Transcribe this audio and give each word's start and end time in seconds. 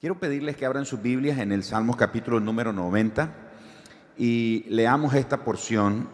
Quiero 0.00 0.18
pedirles 0.18 0.56
que 0.56 0.66
abran 0.66 0.84
sus 0.84 1.00
Biblias 1.00 1.38
en 1.38 1.50
el 1.50 1.62
Salmo 1.62 1.96
capítulo 1.96 2.38
número 2.38 2.72
90 2.72 3.30
y 4.18 4.66
leamos 4.68 5.14
esta 5.14 5.44
porción 5.44 6.08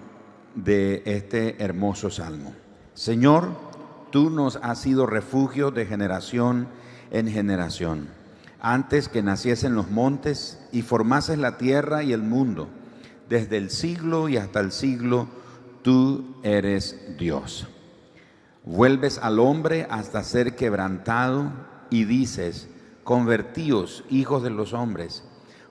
de 0.55 1.03
este 1.07 1.63
hermoso 1.63 2.09
salmo. 2.11 2.55
Señor, 2.95 3.51
tú 4.13 4.31
nos 4.31 4.57
has 4.63 4.81
sido 4.81 5.07
refugio 5.07 5.73
de 5.73 5.87
generación 5.87 6.69
en 7.11 7.27
generación, 7.29 8.09
antes 8.61 9.09
que 9.09 9.23
naciesen 9.23 9.75
los 9.75 9.91
montes 9.91 10.61
y 10.71 10.83
formases 10.83 11.39
la 11.39 11.59
tierra 11.59 12.05
y 12.05 12.13
el 12.13 12.23
mundo, 12.23 12.69
desde 13.29 13.57
el 13.57 13.71
siglo 13.71 14.29
y 14.29 14.37
hasta 14.37 14.61
el 14.61 14.71
siglo, 14.71 15.27
tú 15.83 16.37
eres 16.45 17.17
Dios. 17.19 17.67
Vuelves 18.65 19.19
al 19.19 19.41
hombre 19.41 19.89
hasta 19.91 20.23
ser 20.23 20.55
quebrantado 20.55 21.51
y 21.91 22.05
dices, 22.05 22.69
convertíos, 23.11 24.05
hijos 24.09 24.45
de 24.45 24.51
los 24.51 24.73
hombres, 24.73 25.25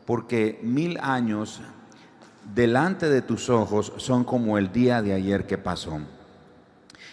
porque 0.05 0.59
mil 0.61 0.99
años 1.01 1.61
delante 2.53 3.07
de 3.07 3.21
tus 3.21 3.49
ojos 3.49 3.93
son 3.95 4.25
como 4.25 4.57
el 4.57 4.73
día 4.73 5.01
de 5.01 5.13
ayer 5.13 5.47
que 5.47 5.57
pasó, 5.57 6.01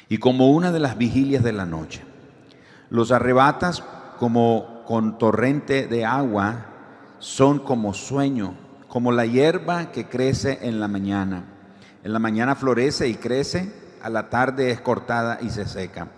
y 0.09 0.19
como 0.19 0.51
una 0.51 0.73
de 0.73 0.81
las 0.81 0.99
vigilias 0.99 1.45
de 1.45 1.53
la 1.53 1.65
noche. 1.65 2.03
Los 2.91 3.13
arrebatas 3.13 3.85
como 4.19 4.83
con 4.85 5.17
torrente 5.17 5.87
de 5.87 6.05
agua, 6.05 6.67
son 7.21 7.61
como 7.61 7.95
sueño, 7.95 8.57
como 8.89 9.13
la 9.13 9.27
hierba 9.27 9.93
que 9.93 10.07
crece 10.07 10.59
en 10.63 10.81
la 10.81 10.89
mañana. 10.89 11.45
En 12.03 12.13
la 12.13 12.19
mañana 12.19 12.57
florece 12.57 13.07
y 13.07 13.15
crece, 13.15 13.73
a 14.03 14.11
la 14.11 14.29
tarde 14.29 14.73
es 14.73 14.81
cortada 14.81 15.39
y 15.41 15.51
se 15.51 15.67
seca. 15.67 16.09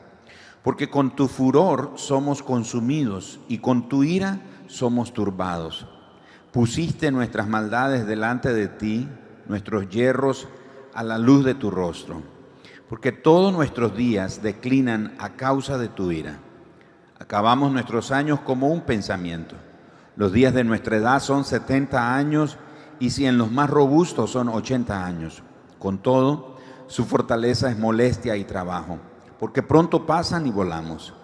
Porque 0.68 0.90
con 0.90 1.16
tu 1.16 1.28
furor 1.28 1.92
somos 1.94 2.42
consumidos 2.42 3.40
y 3.48 3.56
con 3.56 3.88
tu 3.88 4.04
ira 4.04 4.42
somos 4.66 5.14
turbados. 5.14 5.86
Pusiste 6.52 7.10
nuestras 7.10 7.48
maldades 7.48 8.06
delante 8.06 8.52
de 8.52 8.68
ti, 8.68 9.08
nuestros 9.46 9.88
hierros 9.88 10.46
a 10.92 11.02
la 11.02 11.16
luz 11.16 11.46
de 11.46 11.54
tu 11.54 11.70
rostro, 11.70 12.20
porque 12.86 13.12
todos 13.12 13.50
nuestros 13.50 13.96
días 13.96 14.42
declinan 14.42 15.14
a 15.18 15.36
causa 15.36 15.78
de 15.78 15.88
tu 15.88 16.12
ira. 16.12 16.38
Acabamos 17.18 17.72
nuestros 17.72 18.10
años 18.10 18.40
como 18.40 18.68
un 18.68 18.82
pensamiento. 18.82 19.54
Los 20.16 20.34
días 20.34 20.52
de 20.52 20.64
nuestra 20.64 20.98
edad 20.98 21.20
son 21.20 21.46
70 21.46 22.14
años 22.14 22.58
y 23.00 23.08
si 23.08 23.24
en 23.24 23.38
los 23.38 23.50
más 23.50 23.70
robustos 23.70 24.32
son 24.32 24.50
80 24.50 25.02
años. 25.02 25.42
Con 25.78 25.96
todo, 25.96 26.58
su 26.88 27.06
fortaleza 27.06 27.70
es 27.70 27.78
molestia 27.78 28.36
y 28.36 28.44
trabajo, 28.44 28.98
porque 29.38 29.62
pronto 29.62 30.06
pasan 30.06 30.46
y 30.46 30.50
volamos. 30.50 31.14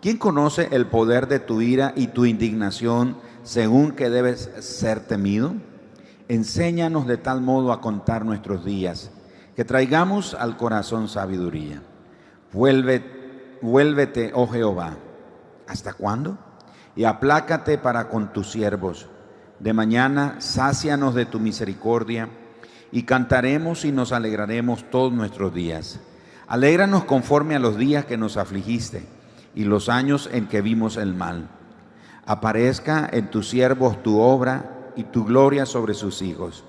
¿Quién 0.00 0.16
conoce 0.16 0.68
el 0.72 0.86
poder 0.86 1.28
de 1.28 1.40
tu 1.40 1.60
ira 1.60 1.92
y 1.94 2.08
tu 2.08 2.24
indignación 2.24 3.16
según 3.42 3.92
que 3.92 4.08
debes 4.08 4.50
ser 4.60 5.00
temido? 5.00 5.54
Enséñanos 6.28 7.06
de 7.06 7.18
tal 7.18 7.42
modo 7.42 7.72
a 7.72 7.80
contar 7.80 8.24
nuestros 8.24 8.64
días, 8.64 9.10
que 9.56 9.64
traigamos 9.64 10.34
al 10.34 10.56
corazón 10.56 11.08
sabiduría. 11.08 11.82
Vuelve, 12.52 13.58
vuélvete, 13.60 14.32
oh 14.34 14.46
Jehová, 14.46 14.96
¿hasta 15.66 15.92
cuándo? 15.92 16.38
Y 16.96 17.04
aplácate 17.04 17.76
para 17.78 18.08
con 18.08 18.32
tus 18.32 18.50
siervos. 18.50 19.08
De 19.58 19.74
mañana 19.74 20.36
sácianos 20.38 21.14
de 21.14 21.26
tu 21.26 21.38
misericordia 21.38 22.30
y 22.90 23.02
cantaremos 23.02 23.84
y 23.84 23.92
nos 23.92 24.12
alegraremos 24.12 24.90
todos 24.90 25.12
nuestros 25.12 25.52
días. 25.52 26.00
Alégranos 26.50 27.04
conforme 27.04 27.54
a 27.54 27.60
los 27.60 27.76
días 27.76 28.06
que 28.06 28.16
nos 28.16 28.36
afligiste 28.36 29.06
y 29.54 29.62
los 29.62 29.88
años 29.88 30.28
en 30.32 30.48
que 30.48 30.62
vimos 30.62 30.96
el 30.96 31.14
mal. 31.14 31.48
Aparezca 32.26 33.08
en 33.12 33.30
tus 33.30 33.48
siervos 33.48 34.02
tu 34.02 34.18
obra 34.18 34.90
y 34.96 35.04
tu 35.04 35.24
gloria 35.24 35.64
sobre 35.64 35.94
sus 35.94 36.22
hijos. 36.22 36.64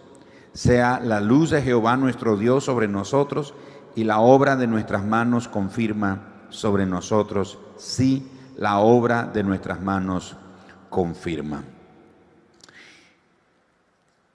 Sea 0.54 1.00
la 1.04 1.20
luz 1.20 1.50
de 1.50 1.64
Jehová 1.64 1.98
nuestro 1.98 2.38
Dios 2.38 2.64
sobre 2.64 2.88
nosotros 2.88 3.56
y 3.96 4.04
la 4.04 4.20
obra 4.20 4.56
de 4.56 4.68
nuestras 4.68 5.04
manos 5.04 5.48
confirma 5.48 6.28
sobre 6.50 6.86
nosotros. 6.86 7.58
Sí, 7.78 8.30
la 8.58 8.78
obra 8.78 9.24
de 9.24 9.42
nuestras 9.42 9.82
manos 9.82 10.38
confirma. 10.92 11.64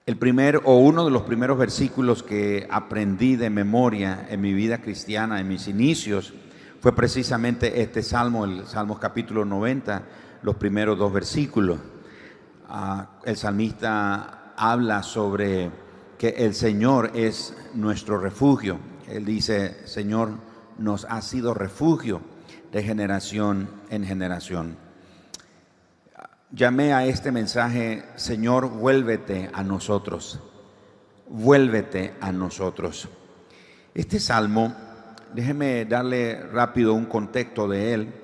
El 0.06 0.18
primer 0.18 0.60
o 0.62 0.78
uno 0.78 1.04
de 1.04 1.10
los 1.10 1.22
primeros 1.22 1.58
versículos 1.58 2.22
que 2.22 2.68
aprendí 2.70 3.34
de 3.34 3.50
memoria 3.50 4.28
en 4.30 4.40
mi 4.40 4.52
vida 4.52 4.80
cristiana, 4.80 5.40
en 5.40 5.48
mis 5.48 5.66
inicios, 5.66 6.32
fue 6.80 6.94
precisamente 6.94 7.82
este 7.82 8.04
salmo, 8.04 8.44
el 8.44 8.68
Salmo 8.68 9.00
capítulo 9.00 9.44
90, 9.44 10.04
los 10.42 10.54
primeros 10.54 10.96
dos 10.96 11.12
versículos. 11.12 11.80
Ah, 12.68 13.18
el 13.24 13.36
salmista 13.36 14.52
habla 14.56 15.02
sobre 15.02 15.72
que 16.16 16.28
el 16.28 16.54
Señor 16.54 17.10
es 17.12 17.56
nuestro 17.74 18.16
refugio. 18.16 18.78
Él 19.08 19.24
dice, 19.24 19.88
Señor, 19.88 20.34
nos 20.78 21.04
ha 21.06 21.20
sido 21.20 21.52
refugio 21.52 22.20
de 22.70 22.84
generación 22.84 23.68
en 23.90 24.04
generación 24.04 24.85
llamé 26.50 26.92
a 26.92 27.04
este 27.04 27.32
mensaje, 27.32 28.04
Señor, 28.16 28.68
vuélvete 28.70 29.50
a 29.52 29.62
nosotros, 29.62 30.40
vuélvete 31.28 32.14
a 32.20 32.32
nosotros. 32.32 33.08
Este 33.94 34.20
salmo, 34.20 34.74
déjeme 35.34 35.84
darle 35.84 36.42
rápido 36.42 36.94
un 36.94 37.06
contexto 37.06 37.68
de 37.68 37.94
él, 37.94 38.14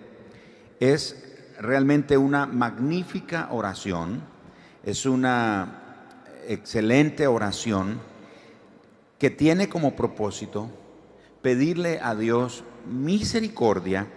es 0.81 1.17
realmente 1.59 2.17
una 2.17 2.47
magnífica 2.47 3.49
oración, 3.51 4.23
es 4.85 5.07
una 5.07 6.05
excelente 6.47 7.27
oración 7.27 8.01
que 9.19 9.31
tiene 9.31 9.69
como 9.69 9.95
propósito 9.95 10.71
pedirle 11.43 12.01
a 12.03 12.15
Dios 12.15 12.65
misericordia 12.87 14.09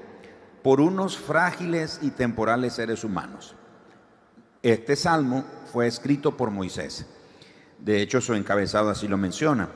por 0.64 0.82
unos 0.82 1.18
frágiles 1.18 2.00
y 2.02 2.10
temporales 2.10 2.74
seres 2.74 3.04
humanos. 3.04 3.56
Este 4.66 4.96
salmo 4.96 5.46
fue 5.72 5.86
escrito 5.86 6.36
por 6.36 6.50
Moisés. 6.50 7.06
De 7.78 8.02
hecho, 8.02 8.20
su 8.20 8.34
encabezado 8.34 8.90
así 8.90 9.08
lo 9.08 9.16
menciona. 9.16 9.70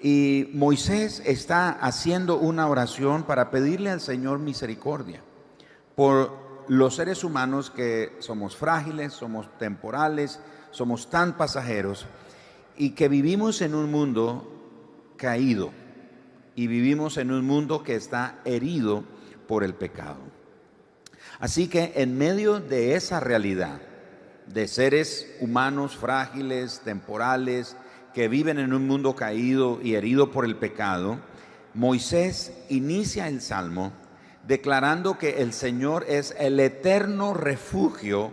Y 0.00 0.48
Moisés 0.52 1.20
está 1.26 1.70
haciendo 1.70 2.38
una 2.38 2.68
oración 2.68 3.24
para 3.24 3.50
pedirle 3.50 3.90
al 3.90 4.00
Señor 4.00 4.38
misericordia 4.38 5.22
por 5.96 6.38
los 6.68 6.94
seres 6.94 7.24
humanos 7.24 7.68
que 7.68 8.14
somos 8.20 8.54
frágiles, 8.54 9.12
somos 9.12 9.48
temporales, 9.58 10.38
somos 10.70 11.10
tan 11.10 11.36
pasajeros 11.36 12.06
y 12.76 12.90
que 12.90 13.08
vivimos 13.08 13.60
en 13.60 13.74
un 13.74 13.90
mundo 13.90 14.48
caído 15.16 15.72
y 16.54 16.68
vivimos 16.68 17.16
en 17.16 17.32
un 17.32 17.44
mundo 17.44 17.82
que 17.82 17.96
está 17.96 18.38
herido 18.44 19.02
por 19.48 19.64
el 19.64 19.74
pecado. 19.74 20.20
Así 21.40 21.66
que 21.66 21.94
en 21.96 22.16
medio 22.16 22.60
de 22.60 22.94
esa 22.94 23.18
realidad, 23.18 23.80
de 24.46 24.68
seres 24.68 25.26
humanos 25.40 25.96
frágiles, 25.96 26.80
temporales, 26.84 27.76
que 28.14 28.28
viven 28.28 28.58
en 28.58 28.72
un 28.72 28.86
mundo 28.86 29.14
caído 29.14 29.80
y 29.82 29.94
herido 29.94 30.30
por 30.30 30.44
el 30.44 30.56
pecado, 30.56 31.18
Moisés 31.74 32.52
inicia 32.70 33.28
el 33.28 33.42
salmo 33.42 33.92
declarando 34.46 35.18
que 35.18 35.42
el 35.42 35.52
Señor 35.52 36.04
es 36.08 36.34
el 36.38 36.58
eterno 36.60 37.34
refugio 37.34 38.30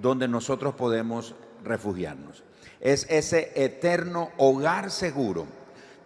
donde 0.00 0.28
nosotros 0.28 0.74
podemos 0.74 1.34
refugiarnos. 1.62 2.42
Es 2.80 3.06
ese 3.08 3.52
eterno 3.54 4.30
hogar 4.36 4.90
seguro 4.90 5.46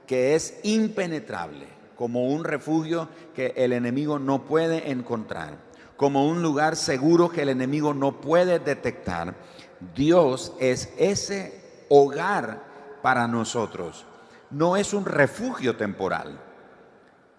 que 0.06 0.34
es 0.34 0.60
impenetrable, 0.62 1.66
como 1.97 2.28
un 2.28 2.44
refugio 2.44 3.08
que 3.34 3.54
el 3.56 3.72
enemigo 3.72 4.19
no 4.19 4.44
puede 4.44 4.91
encontrar 4.91 5.67
como 5.98 6.26
un 6.28 6.42
lugar 6.42 6.76
seguro 6.76 7.28
que 7.28 7.42
el 7.42 7.50
enemigo 7.50 7.92
no 7.92 8.20
puede 8.20 8.60
detectar. 8.60 9.34
Dios 9.96 10.52
es 10.61 10.90
ese 10.96 11.84
hogar 11.90 12.62
para 13.02 13.26
nosotros. 13.26 14.06
No 14.50 14.76
es 14.76 14.94
un 14.94 15.05
refugio 15.05 15.76
temporal. 15.76 16.40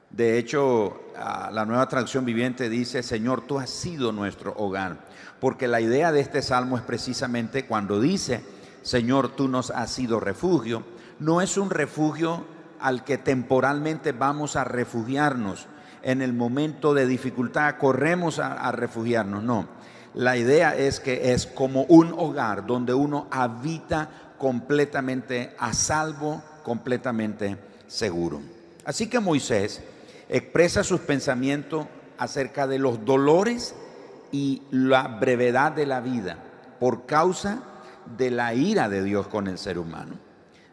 De 0.10 0.38
hecho, 0.38 1.00
la 1.16 1.66
nueva 1.66 1.88
traducción 1.88 2.26
viviente 2.26 2.70
dice, 2.70 3.02
Señor, 3.02 3.42
tú 3.48 3.60
has 3.60 3.70
sido 3.70 4.12
nuestro 4.12 4.54
hogar. 4.58 5.06
Porque 5.40 5.70
la 5.70 5.80
idea 5.80 6.12
de 6.12 6.20
este 6.20 6.42
salmo 6.42 6.78
es 6.78 6.84
precisamente 6.84 7.66
cuando 7.66 8.02
dice, 8.02 8.44
Señor, 8.82 9.30
tú 9.30 9.48
nos 9.48 9.72
has 9.72 9.90
sido 9.90 10.20
refugio, 10.20 10.84
no 11.20 11.40
es 11.40 11.58
un 11.58 11.70
refugio 11.70 12.44
al 12.82 13.06
que 13.06 13.18
temporalmente 13.18 14.12
vamos 14.12 14.58
a 14.58 14.66
refugiarnos, 14.66 15.68
en 16.04 16.22
el 16.22 16.34
momento 16.34 16.94
de 16.94 17.06
dificultad 17.06 17.76
corremos 17.78 18.40
a, 18.40 18.72
refugiarnos, 18.72 19.44
no. 19.44 19.68
La 20.14 20.38
idea 20.38 20.76
es 20.76 21.00
que 21.00 21.34
es 21.34 21.46
como 21.46 21.84
un 21.84 22.14
hogar 22.14 22.66
donde 22.66 22.94
uno 22.94 23.28
habita 23.32 24.10
completamente 24.38 25.56
a 25.60 25.74
salvo, 25.74 26.42
completamente 26.64 27.58
seguro. 27.88 28.42
Así 28.86 29.08
que 29.08 29.20
Moisés 29.20 29.82
expresa 30.30 30.84
sus 30.84 31.02
pensamientos 31.02 31.86
acerca 32.18 32.68
de 32.68 32.80
los 32.80 33.06
dolores 33.06 33.76
y 34.32 34.64
la 34.72 35.08
brevedad 35.08 35.72
de 35.72 35.86
la 35.86 36.02
vida 36.02 36.38
por 36.80 37.06
causa 37.06 37.60
de 38.18 38.32
la 38.32 38.54
ira 38.54 38.90
de 38.90 39.04
Dios 39.04 39.28
con 39.28 39.48
el 39.48 39.58
ser 39.58 39.78
humano. 39.78 40.16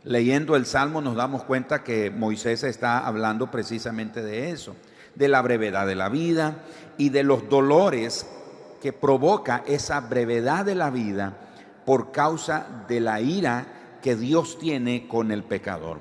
Leyendo 0.05 0.55
el 0.55 0.67
Salmo 0.67 1.01
nos 1.01 1.17
damos 1.17 1.43
cuenta 1.43 1.83
que 1.83 2.11
Moisés 2.11 2.63
está 2.63 3.07
hablando 3.07 3.51
precisamente 3.51 4.23
de 4.23 4.51
eso, 4.51 4.77
de 5.17 5.29
la 5.29 5.43
brevedad 5.43 5.87
de 5.87 5.97
la 5.97 6.09
vida 6.09 6.63
y 6.97 7.09
de 7.09 7.25
los 7.25 7.49
dolores 7.49 8.27
que 8.81 8.93
provoca 8.93 9.65
esa 9.67 10.01
brevedad 10.01 10.65
de 10.65 10.75
la 10.75 10.91
vida 10.91 11.37
por 11.85 12.13
causa 12.13 12.85
de 12.89 13.01
la 13.01 13.21
ira 13.21 13.67
que 14.03 14.15
Dios 14.15 14.59
tiene 14.59 15.09
con 15.09 15.33
el 15.33 15.43
pecador. 15.43 15.99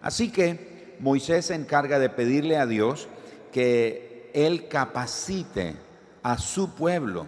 Así 0.00 0.30
que 0.30 0.96
Moisés 1.00 1.46
se 1.46 1.54
encarga 1.54 1.98
de 1.98 2.08
pedirle 2.08 2.56
a 2.56 2.66
Dios 2.66 3.08
que 3.52 4.30
Él 4.34 4.68
capacite 4.68 5.76
a 6.22 6.38
su 6.38 6.74
pueblo, 6.74 7.26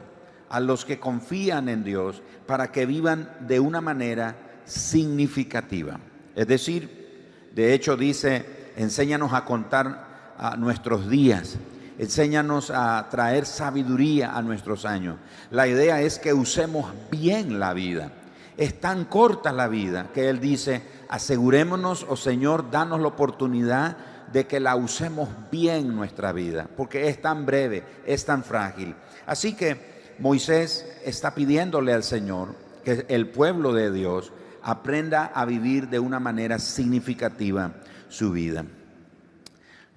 a 0.49 0.61
los 0.61 0.85
que 0.85 0.99
confían 0.99 1.69
en 1.69 1.85
Dios, 1.85 2.23
para 2.47 2.73
que 2.73 2.87
vivan 2.87 3.31
de 3.41 3.61
una 3.61 3.81
manera 3.81 4.37
significativa. 4.65 6.01
Es 6.35 6.47
decir, 6.47 7.51
de 7.55 7.75
hecho 7.75 7.97
dice, 7.97 8.45
enséñanos 8.77 9.33
a 9.33 9.45
contar 9.45 10.16
a 10.39 10.57
nuestros 10.57 11.09
días, 11.09 11.57
enséñanos 11.99 12.71
a 12.71 13.09
traer 13.11 13.47
sabiduría 13.47 14.37
a 14.37 14.43
nuestros 14.43 14.85
años. 14.85 15.17
La 15.51 15.67
idea 15.67 16.01
es 16.03 16.19
que 16.19 16.33
usemos 16.33 16.93
bien 17.11 17.59
la 17.59 17.75
vida. 17.75 18.13
Es 18.57 18.81
tan 18.81 19.05
corta 19.05 19.53
la 19.53 19.69
vida 19.69 20.09
que 20.15 20.29
Él 20.29 20.41
dice, 20.41 20.83
asegurémonos, 21.09 22.07
oh 22.09 22.17
Señor, 22.17 22.71
danos 22.71 23.01
la 23.01 23.09
oportunidad 23.09 23.97
de 24.33 24.47
que 24.47 24.61
la 24.61 24.77
usemos 24.77 25.29
bien 25.51 25.95
nuestra 25.95 26.33
vida, 26.33 26.69
porque 26.77 27.09
es 27.09 27.21
tan 27.21 27.47
breve, 27.47 27.85
es 28.05 28.25
tan 28.25 28.43
frágil. 28.43 28.95
Así 29.27 29.55
que 29.55 30.15
Moisés 30.19 30.87
está 31.05 31.35
pidiéndole 31.35 31.93
al 31.93 32.03
Señor 32.03 32.55
que 32.85 33.05
el 33.09 33.29
pueblo 33.29 33.73
de 33.73 33.91
Dios 33.91 34.33
aprenda 34.63 35.27
a 35.27 35.45
vivir 35.45 35.89
de 35.89 35.99
una 35.99 36.19
manera 36.19 36.59
significativa 36.59 37.73
su 38.09 38.33
vida. 38.33 38.65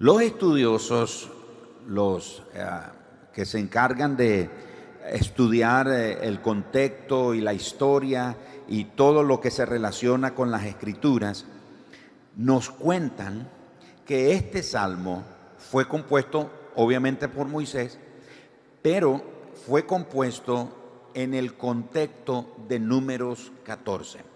Los 0.00 0.22
estudiosos, 0.22 1.28
los 1.86 2.42
eh, 2.54 2.66
que 3.34 3.44
se 3.44 3.58
encargan 3.58 4.16
de 4.16 4.48
estudiar 5.12 5.88
eh, 5.88 6.26
el 6.26 6.40
contexto 6.40 7.34
y 7.34 7.42
la 7.42 7.52
historia 7.52 8.34
y 8.66 8.84
todo 8.84 9.22
lo 9.22 9.42
que 9.42 9.50
se 9.50 9.66
relaciona 9.66 10.34
con 10.34 10.50
las 10.50 10.64
escrituras, 10.64 11.44
nos 12.34 12.70
cuentan 12.70 13.50
que 14.06 14.32
este 14.32 14.62
salmo 14.62 15.22
fue 15.58 15.86
compuesto 15.86 16.50
obviamente 16.76 17.28
por 17.28 17.46
Moisés, 17.46 17.98
pero 18.80 19.22
fue 19.66 19.84
compuesto 19.84 21.10
en 21.12 21.34
el 21.34 21.58
contexto 21.58 22.56
de 22.68 22.78
números 22.78 23.52
14. 23.64 24.29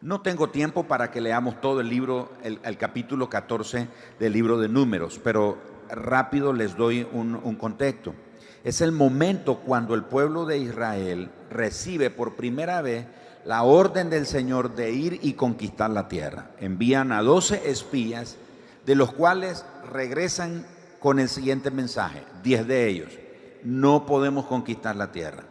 No 0.00 0.20
tengo 0.20 0.50
tiempo 0.50 0.84
para 0.84 1.10
que 1.10 1.20
leamos 1.20 1.60
todo 1.60 1.80
el 1.80 1.88
libro, 1.88 2.30
el, 2.44 2.78
capítulo 2.78 3.28
14 3.28 3.88
del 4.20 4.32
libro 4.32 4.58
de 4.58 4.68
números, 4.68 5.20
pero 5.22 5.58
rápido 5.90 6.52
les 6.52 6.76
doy 6.76 7.06
un, 7.12 7.34
un 7.34 7.56
contexto. 7.56 8.14
Es 8.62 8.80
el 8.80 8.92
momento 8.92 9.58
cuando 9.58 9.94
el 9.94 10.04
pueblo 10.04 10.44
de 10.44 10.58
Israel 10.58 11.30
recibe 11.50 12.10
por 12.10 12.36
primera 12.36 12.80
vez 12.80 13.06
la 13.44 13.64
orden 13.64 14.08
del 14.08 14.26
Señor 14.26 14.76
de 14.76 14.92
ir 14.92 15.18
y 15.20 15.32
conquistar 15.32 15.90
la 15.90 16.06
tierra. 16.06 16.50
Envían 16.60 17.10
a 17.10 17.22
12 17.22 17.68
espías 17.68 18.36
de 18.86 18.94
los 18.94 19.12
cuales 19.12 19.64
regresan 19.90 20.64
con 21.00 21.18
el 21.18 21.28
siguiente 21.28 21.70
mensaje, 21.70 22.22
diez 22.42 22.66
de 22.66 22.88
ellos, 22.88 23.12
no 23.64 24.06
podemos 24.06 24.46
conquistar 24.46 24.96
la 24.96 25.12
tierra. 25.12 25.44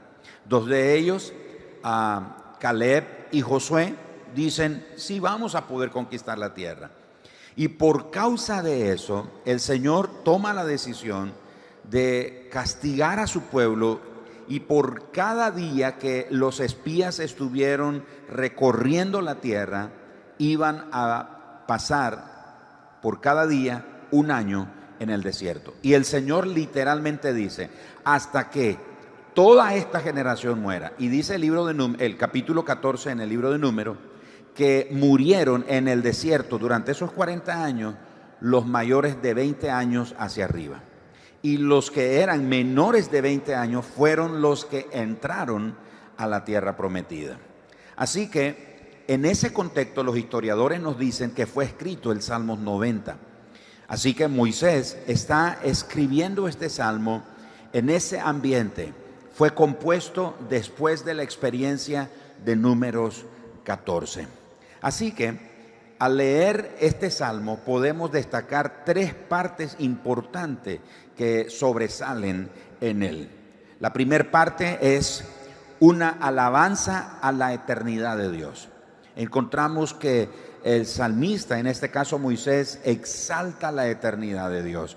Dos 0.46 0.68
de 0.68 0.96
ellos, 0.96 1.34
a 1.84 2.56
Caleb 2.60 3.06
y 3.32 3.42
Josué, 3.42 3.96
dicen, 4.36 4.86
sí 4.96 5.20
vamos 5.20 5.56
a 5.56 5.68
poder 5.68 5.90
conquistar 5.90 6.38
la 6.38 6.54
tierra. 6.54 6.92
Y 7.56 7.70
por 7.70 8.12
causa 8.12 8.62
de 8.62 8.92
eso, 8.92 9.30
el 9.46 9.60
Señor 9.60 10.24
toma 10.24 10.54
la 10.54 10.64
decisión 10.64 11.34
de 11.90 12.48
castigar 12.52 13.20
a 13.20 13.28
su 13.28 13.42
pueblo 13.42 14.00
y 14.48 14.62
por 14.62 15.12
cada 15.12 15.52
día 15.52 15.98
que 15.98 16.28
los 16.30 16.60
espías 16.60 17.20
estuvieron 17.20 18.06
recorriendo 18.30 19.22
la 19.22 19.36
tierra, 19.36 19.90
iban 20.38 20.88
a 20.92 21.64
pasar 21.68 23.00
por 23.02 23.22
cada 23.22 23.48
día 23.48 23.86
un 24.12 24.32
año 24.32 24.70
en 25.00 25.10
el 25.10 25.24
desierto. 25.24 25.74
Y 25.82 25.94
el 25.94 26.06
Señor 26.06 26.48
literalmente 26.48 27.34
dice, 27.34 27.70
hasta 28.04 28.50
que 28.50 28.78
toda 29.34 29.76
esta 29.76 30.00
generación 30.00 30.62
muera. 30.62 30.94
Y 30.98 31.10
dice 31.10 31.36
el 31.36 31.42
libro 31.42 31.66
de 31.66 32.06
el 32.06 32.18
capítulo 32.18 32.64
14 32.64 33.12
en 33.12 33.20
el 33.20 33.30
libro 33.30 33.52
de 33.52 33.60
Números 33.60 33.98
que 34.58 34.88
murieron 34.90 35.64
en 35.68 35.88
el 35.88 36.02
desierto 36.02 36.58
durante 36.58 36.92
esos 36.92 37.12
40 37.12 37.64
años 37.64 37.94
los 38.42 38.66
mayores 38.66 39.22
de 39.22 39.36
20 39.36 39.70
años 39.70 40.16
hacia 40.18 40.46
arriba. 40.46 40.82
Y 41.44 41.58
los 41.58 41.92
que 41.92 42.22
eran 42.22 42.50
menores 42.50 43.12
de 43.12 43.22
20 43.22 43.54
años 43.54 43.86
fueron 43.86 44.42
los 44.42 44.66
que 44.66 44.88
entraron 44.92 45.76
a 46.18 46.26
la 46.26 46.44
tierra 46.44 46.76
prometida. 46.76 47.38
Así 47.98 48.32
que 48.32 49.04
en 49.08 49.26
ese 49.26 49.54
contexto 49.54 50.04
los 50.04 50.18
historiadores 50.18 50.82
nos 50.82 50.98
dicen 50.98 51.36
que 51.36 51.46
fue 51.46 51.66
escrito 51.66 52.12
el 52.12 52.24
Salmo 52.24 52.56
90. 52.56 53.16
Así 53.88 54.16
que 54.16 54.28
Moisés 54.28 54.98
está 55.06 55.60
escribiendo 55.64 56.48
este 56.48 56.70
salmo 56.70 57.22
en 57.74 57.92
ese 57.92 58.20
ambiente. 58.20 58.92
Fue 59.36 59.54
compuesto 59.54 60.36
después 60.50 61.06
de 61.06 61.14
la 61.14 61.22
experiencia 61.22 62.10
de 62.44 62.56
números 62.56 63.24
14. 63.64 64.47
Así 64.88 65.12
que 65.12 65.38
al 66.00 66.18
leer 66.18 66.78
este 66.80 67.10
salmo 67.10 67.60
podemos 67.66 68.12
destacar 68.12 68.84
tres 68.86 69.14
partes 69.14 69.76
importantes 69.80 70.80
que 71.16 71.50
sobresalen 71.50 72.50
en 72.80 73.04
él. 73.04 73.30
La 73.80 73.92
primera 73.92 74.32
parte 74.32 74.96
es 74.96 75.24
una 75.80 76.10
alabanza 76.10 77.20
a 77.22 77.32
la 77.32 77.54
eternidad 77.54 78.18
de 78.18 78.32
Dios 78.32 78.70
encontramos 79.18 79.94
que 79.94 80.30
el 80.64 80.86
salmista, 80.86 81.60
en 81.60 81.68
este 81.68 81.90
caso 81.90 82.20
Moisés, 82.20 82.80
exalta 82.84 83.72
la 83.72 83.88
eternidad 83.88 84.50
de 84.50 84.64
Dios. 84.64 84.96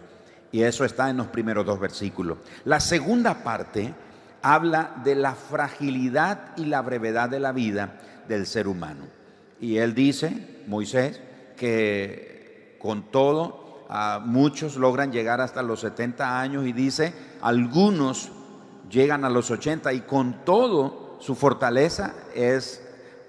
Y 0.52 0.62
eso 0.62 0.84
está 0.84 1.10
en 1.10 1.16
los 1.16 1.28
primeros 1.28 1.66
dos 1.66 1.80
versículos. 1.80 2.38
La 2.64 2.80
segunda 2.80 3.42
parte 3.42 3.94
habla 4.42 4.94
de 5.04 5.14
la 5.14 5.34
fragilidad 5.34 6.56
y 6.56 6.66
la 6.66 6.82
brevedad 6.82 7.28
de 7.28 7.40
la 7.40 7.52
vida 7.52 7.98
del 8.28 8.46
ser 8.46 8.68
humano. 8.68 9.19
Y 9.60 9.76
él 9.76 9.94
dice, 9.94 10.62
Moisés, 10.66 11.20
que 11.56 12.76
con 12.80 13.10
todo 13.10 13.86
muchos 14.24 14.76
logran 14.76 15.12
llegar 15.12 15.40
hasta 15.40 15.62
los 15.62 15.80
70 15.80 16.40
años 16.40 16.66
y 16.66 16.72
dice, 16.72 17.12
algunos 17.42 18.30
llegan 18.88 19.24
a 19.24 19.30
los 19.30 19.50
80 19.50 19.92
y 19.92 20.00
con 20.00 20.44
todo 20.44 21.16
su 21.20 21.34
fortaleza 21.34 22.14
es 22.34 22.82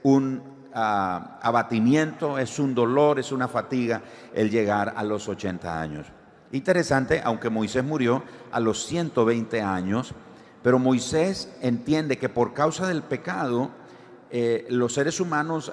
un 0.04 0.42
abatimiento, 0.74 2.38
es 2.38 2.60
un 2.60 2.74
dolor, 2.74 3.20
es 3.20 3.32
una 3.32 3.48
fatiga 3.48 4.02
el 4.34 4.50
llegar 4.50 4.94
a 4.96 5.04
los 5.04 5.28
80 5.28 5.82
años. 5.82 6.08
Interesante, 6.54 7.22
aunque 7.24 7.50
Moisés 7.50 7.84
murió 7.84 8.24
a 8.52 8.60
los 8.60 8.86
120 8.86 9.62
años, 9.62 10.14
pero 10.64 10.80
Moisés 10.80 11.52
entiende 11.62 12.18
que 12.18 12.30
por 12.30 12.54
causa 12.54 12.88
del 12.88 13.04
pecado, 13.04 13.72
eh, 14.32 14.66
los 14.70 14.94
seres 14.94 15.20
humanos 15.20 15.72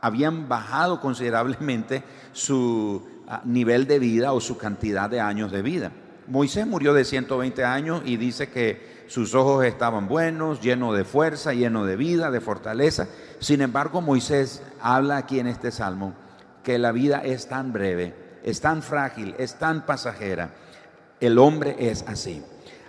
habían 0.00 0.48
bajado 0.48 1.00
considerablemente 1.00 2.02
su 2.32 3.06
nivel 3.44 3.86
de 3.86 3.98
vida 3.98 4.32
o 4.32 4.40
su 4.40 4.56
cantidad 4.56 5.08
de 5.08 5.20
años 5.20 5.52
de 5.52 5.62
vida. 5.62 5.92
Moisés 6.26 6.66
murió 6.66 6.94
de 6.94 7.04
120 7.04 7.64
años 7.64 8.02
y 8.04 8.16
dice 8.16 8.50
que 8.50 9.04
sus 9.08 9.34
ojos 9.34 9.64
estaban 9.64 10.06
buenos, 10.06 10.60
llenos 10.60 10.96
de 10.96 11.04
fuerza, 11.04 11.52
llenos 11.52 11.86
de 11.86 11.96
vida, 11.96 12.30
de 12.30 12.40
fortaleza. 12.40 13.08
Sin 13.40 13.60
embargo, 13.60 14.00
Moisés 14.00 14.62
habla 14.80 15.16
aquí 15.16 15.40
en 15.40 15.48
este 15.48 15.72
salmo 15.72 16.14
que 16.62 16.78
la 16.78 16.92
vida 16.92 17.20
es 17.24 17.48
tan 17.48 17.72
breve, 17.72 18.14
es 18.44 18.60
tan 18.60 18.82
frágil, 18.82 19.34
es 19.38 19.58
tan 19.58 19.84
pasajera. 19.84 20.54
El 21.18 21.38
hombre 21.38 21.74
es 21.78 22.04
así. 22.06 22.42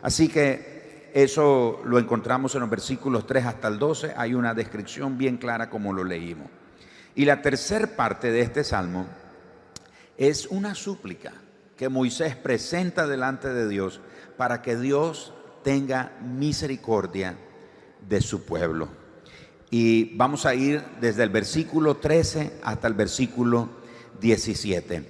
Así 0.04 0.28
que 0.28 0.81
eso 1.14 1.82
lo 1.86 2.00
encontramos 2.00 2.56
en 2.56 2.62
los 2.62 2.70
versículos 2.70 3.26
3 3.28 3.46
hasta 3.46 3.68
el 3.68 3.80
12. 3.80 4.14
Hay 4.16 4.34
una 4.34 4.54
descripción 4.54 5.18
bien 5.18 5.38
clara 5.38 5.70
como 5.70 5.94
lo 5.94 6.04
leímos. 6.04 6.48
Y 7.16 7.26
la 7.26 7.42
tercera 7.42 7.88
parte 7.88 8.32
de 8.32 8.42
este 8.42 8.64
salmo 8.64 9.06
es 10.18 10.48
una 10.48 10.76
súplica 10.76 11.34
que 11.78 11.90
Moisés 11.90 12.36
presenta 12.36 13.08
delante 13.08 13.50
de 13.50 13.68
Dios 13.68 14.00
para 14.38 14.62
que 14.62 14.78
Dios 14.78 15.34
tenga 15.64 16.12
misericordia 16.22 17.36
de 18.08 18.22
su 18.22 18.46
pueblo. 18.46 18.90
Y 19.70 20.16
vamos 20.16 20.46
a 20.46 20.54
ir 20.54 20.84
desde 21.00 21.24
el 21.24 21.30
versículo 21.30 21.98
13 21.98 22.60
hasta 22.64 22.88
el 22.88 22.94
versículo 22.94 23.70
17. 24.20 25.04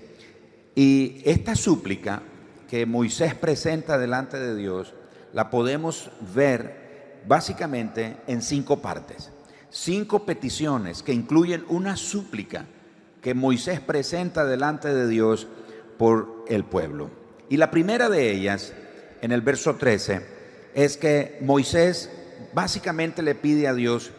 Y 0.76 1.22
esta 1.26 1.56
súplica 1.56 2.22
que 2.70 2.86
Moisés 2.86 3.36
presenta 3.36 3.98
delante 3.98 4.40
de 4.40 4.56
Dios, 4.56 4.94
la 5.34 5.50
podemos 5.50 6.12
ver 6.34 7.22
básicamente 7.28 8.18
en 8.28 8.42
cinco 8.42 8.82
partes. 8.82 9.32
Cinco 9.70 10.26
peticiones 10.26 11.02
que 11.02 11.14
incluyen 11.14 11.66
una 11.70 11.96
súplica 11.96 12.66
que 13.22 13.34
Moisés 13.34 13.80
presenta 13.80 14.46
delante 14.46 14.94
de 14.94 15.08
Dios 15.08 15.48
por 15.98 16.46
el 16.48 16.66
pueblo. 16.66 17.10
Y 17.50 17.58
la 17.58 17.72
primera 17.72 18.10
de 18.10 18.32
ellas, 18.32 18.74
en 19.22 19.32
el 19.32 19.42
verso 19.42 19.76
13, 19.76 20.26
es 20.74 20.98
que 20.98 21.38
Moisés 21.42 22.10
básicamente 22.54 23.22
le 23.22 23.36
pide 23.36 23.68
a 23.68 23.74
Dios, 23.74 24.12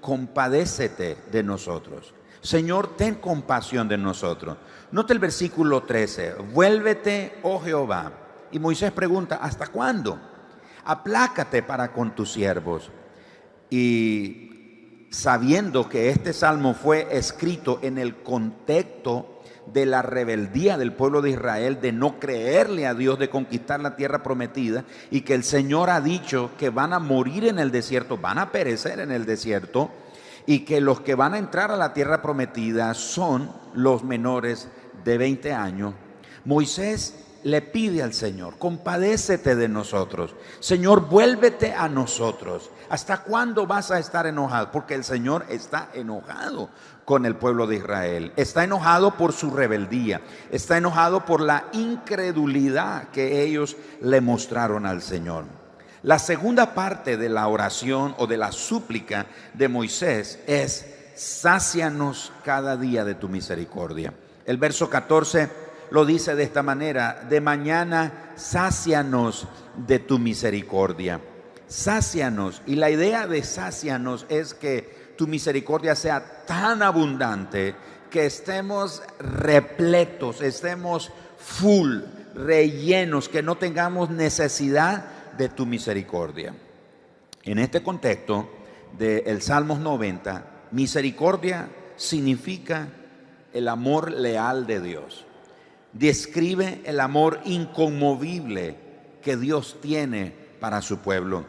compadécete 0.00 1.16
de 1.32 1.42
nosotros. 1.42 2.14
Señor, 2.40 2.96
ten 2.96 3.16
compasión 3.16 3.88
de 3.88 3.98
nosotros. 3.98 4.56
Note 4.92 5.12
el 5.12 5.18
versículo 5.18 5.82
13, 5.82 6.34
vuélvete, 6.52 7.38
oh 7.42 7.60
Jehová. 7.60 8.12
Y 8.52 8.58
Moisés 8.58 8.92
pregunta, 8.92 9.36
¿hasta 9.36 9.66
cuándo? 9.66 10.18
Aplácate 10.84 11.62
para 11.62 11.92
con 11.92 12.14
tus 12.14 12.32
siervos. 12.32 12.90
Y 13.70 15.06
sabiendo 15.10 15.88
que 15.88 16.10
este 16.10 16.32
salmo 16.32 16.74
fue 16.74 17.08
escrito 17.10 17.80
en 17.82 17.98
el 17.98 18.16
contexto 18.16 19.42
de 19.72 19.86
la 19.86 20.02
rebeldía 20.02 20.78
del 20.78 20.92
pueblo 20.92 21.22
de 21.22 21.30
Israel, 21.30 21.80
de 21.80 21.92
no 21.92 22.18
creerle 22.18 22.86
a 22.86 22.94
Dios, 22.94 23.18
de 23.18 23.30
conquistar 23.30 23.80
la 23.80 23.96
tierra 23.96 24.22
prometida, 24.22 24.84
y 25.10 25.20
que 25.22 25.34
el 25.34 25.44
Señor 25.44 25.90
ha 25.90 26.00
dicho 26.00 26.50
que 26.58 26.70
van 26.70 26.92
a 26.92 26.98
morir 26.98 27.46
en 27.46 27.58
el 27.58 27.70
desierto, 27.70 28.16
van 28.16 28.38
a 28.38 28.50
perecer 28.50 29.00
en 29.00 29.12
el 29.12 29.26
desierto, 29.26 29.90
y 30.46 30.60
que 30.60 30.80
los 30.80 31.00
que 31.00 31.14
van 31.14 31.34
a 31.34 31.38
entrar 31.38 31.70
a 31.70 31.76
la 31.76 31.92
tierra 31.92 32.22
prometida 32.22 32.94
son 32.94 33.52
los 33.74 34.02
menores 34.02 34.68
de 35.04 35.18
20 35.18 35.52
años. 35.52 35.94
Moisés 36.44 37.14
le 37.44 37.62
pide 37.62 38.02
al 38.02 38.12
Señor, 38.12 38.58
compadécete 38.58 39.56
de 39.56 39.68
nosotros. 39.68 40.34
Señor, 40.60 41.08
vuélvete 41.08 41.72
a 41.72 41.88
nosotros. 41.88 42.70
¿Hasta 42.88 43.22
cuándo 43.22 43.66
vas 43.66 43.90
a 43.90 43.98
estar 43.98 44.26
enojado? 44.26 44.70
Porque 44.70 44.94
el 44.94 45.04
Señor 45.04 45.46
está 45.48 45.88
enojado 45.94 46.70
con 47.04 47.26
el 47.26 47.36
pueblo 47.36 47.66
de 47.66 47.76
Israel. 47.76 48.32
Está 48.36 48.64
enojado 48.64 49.16
por 49.16 49.32
su 49.32 49.50
rebeldía. 49.50 50.20
Está 50.50 50.76
enojado 50.76 51.24
por 51.24 51.40
la 51.40 51.64
incredulidad 51.72 53.08
que 53.10 53.42
ellos 53.42 53.76
le 54.00 54.20
mostraron 54.20 54.86
al 54.86 55.02
Señor. 55.02 55.44
La 56.02 56.18
segunda 56.18 56.74
parte 56.74 57.16
de 57.16 57.28
la 57.28 57.46
oración 57.48 58.14
o 58.18 58.26
de 58.26 58.38
la 58.38 58.52
súplica 58.52 59.26
de 59.54 59.68
Moisés 59.68 60.38
es, 60.46 60.86
sácianos 61.14 62.32
cada 62.44 62.76
día 62.76 63.04
de 63.04 63.14
tu 63.14 63.28
misericordia. 63.28 64.14
El 64.46 64.56
verso 64.56 64.88
14 64.88 65.69
lo 65.90 66.04
dice 66.04 66.34
de 66.34 66.44
esta 66.44 66.62
manera, 66.62 67.26
de 67.28 67.40
mañana 67.40 68.32
sácianos 68.36 69.46
de 69.76 69.98
tu 69.98 70.18
misericordia. 70.18 71.20
Sácianos. 71.66 72.62
Y 72.66 72.76
la 72.76 72.90
idea 72.90 73.26
de 73.26 73.42
sácianos 73.42 74.26
es 74.28 74.54
que 74.54 75.14
tu 75.16 75.26
misericordia 75.26 75.94
sea 75.94 76.44
tan 76.46 76.82
abundante 76.82 77.74
que 78.10 78.26
estemos 78.26 79.02
repletos, 79.18 80.40
estemos 80.40 81.12
full, 81.38 82.00
rellenos, 82.34 83.28
que 83.28 83.42
no 83.42 83.56
tengamos 83.56 84.10
necesidad 84.10 85.04
de 85.36 85.48
tu 85.48 85.66
misericordia. 85.66 86.54
En 87.42 87.58
este 87.58 87.82
contexto 87.82 88.50
del 88.98 89.22
el 89.26 89.42
Salmos 89.42 89.78
90, 89.78 90.44
misericordia 90.72 91.68
significa 91.96 92.88
el 93.52 93.68
amor 93.68 94.10
leal 94.10 94.66
de 94.66 94.80
Dios 94.80 95.26
describe 95.92 96.80
el 96.84 97.00
amor 97.00 97.40
inconmovible 97.44 98.76
que 99.22 99.36
Dios 99.36 99.78
tiene 99.80 100.34
para 100.60 100.82
su 100.82 100.98
pueblo, 100.98 101.44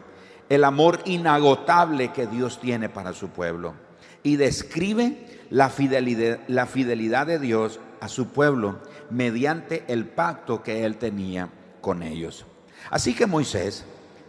el 0.48 0.64
amor 0.64 1.00
inagotable 1.04 2.12
que 2.12 2.26
Dios 2.26 2.60
tiene 2.60 2.88
para 2.88 3.12
su 3.12 3.28
pueblo, 3.28 3.74
y 4.22 4.36
describe 4.36 5.40
la 5.50 5.68
fidelidad, 5.68 6.40
la 6.48 6.66
fidelidad 6.66 7.26
de 7.26 7.38
Dios 7.38 7.80
a 8.00 8.08
su 8.08 8.28
pueblo 8.28 8.80
mediante 9.10 9.84
el 9.88 10.06
pacto 10.06 10.62
que 10.62 10.84
él 10.84 10.96
tenía 10.96 11.48
con 11.80 12.02
ellos. 12.02 12.46
Así 12.90 13.14
que 13.14 13.26
Moisés, 13.26 13.84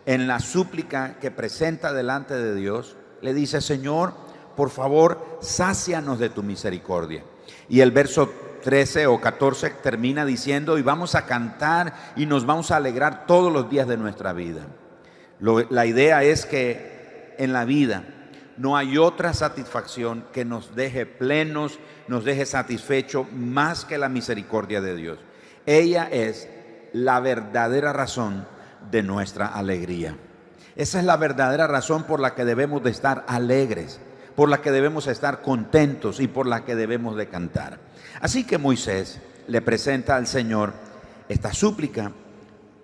en 0.05 0.27
la 0.27 0.39
súplica 0.39 1.17
que 1.20 1.32
presenta 1.32 1.93
delante 1.93 2.36
de 2.36 2.55
Dios, 2.55 2.96
le 3.22 3.34
dice, 3.34 3.62
Señor, 3.62 4.13
por 4.55 4.70
favor, 4.70 5.39
sácianos 5.41 6.20
de 6.20 6.29
tu 6.29 6.43
misericordia. 6.43 7.24
Y 7.70 7.79
el 7.79 7.91
verso 7.91 8.32
13 8.63 9.08
o 9.08 9.20
14 9.20 9.70
termina 9.82 10.25
diciendo, 10.25 10.77
y 10.77 10.82
vamos 10.82 11.15
a 11.15 11.25
cantar 11.25 11.93
y 12.15 12.25
nos 12.25 12.46
vamos 12.46 12.72
a 12.72 12.77
alegrar 12.77 13.27
todos 13.27 13.51
los 13.51 13.70
días 13.70 13.88
de 13.88 13.98
nuestra 13.98 14.34
vida. 14.34 14.62
la 15.39 15.86
idea 15.86 16.24
es 16.24 16.46
que 16.46 17.36
en 17.38 17.53
la 17.53 17.65
vida 17.65 18.03
no 18.58 18.77
hay 18.77 18.98
otra 18.98 19.34
satisfacción 19.34 20.25
que 20.32 20.46
nos 20.46 20.75
deje 20.75 21.05
plenos, 21.05 21.79
nos 22.08 22.24
deje 22.24 22.46
satisfechos 22.46 23.32
más 23.32 23.86
que 23.86 23.98
la 23.98 24.10
misericordia 24.10 24.82
de 24.82 24.96
Dios. 24.96 25.20
Ella 25.65 26.08
es 26.12 26.48
la 26.93 27.20
verdadera 27.20 27.93
razón 27.93 28.46
de 28.91 29.03
nuestra 29.03 29.48
alegría. 29.48 30.15
Esa 30.75 31.00
es 31.00 31.05
la 31.05 31.17
verdadera 31.17 31.67
razón 31.67 32.03
por 32.03 32.20
la 32.20 32.36
que 32.36 32.46
debemos 32.46 32.84
de 32.84 32.91
estar 32.91 33.24
alegres, 33.27 34.00
por 34.36 34.50
la 34.50 34.62
que 34.62 34.72
debemos 34.72 35.08
estar 35.08 35.42
contentos 35.42 36.20
y 36.20 36.28
por 36.28 36.48
la 36.48 36.66
que 36.66 36.75
debemos 36.75 37.16
de 37.16 37.28
cantar. 37.28 37.80
Así 38.20 38.46
que 38.46 38.58
Moisés 38.58 39.20
le 39.48 39.62
presenta 39.62 40.16
al 40.16 40.28
Señor 40.28 40.74
esta 41.30 41.54
súplica 41.54 42.12